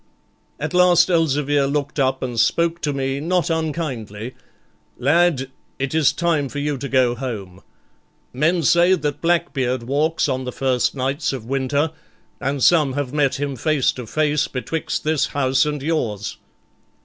[0.59, 4.33] At last Elzevir looked up and spoke to me, not unkindly,
[4.97, 7.61] 'Lad, it is time for you to go home;
[8.33, 11.91] men say that Blackbeard walks on the first nights of winter,
[12.39, 16.37] and some have met him face to face betwixt this house and yours.'